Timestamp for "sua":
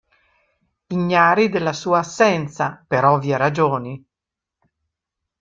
1.73-1.99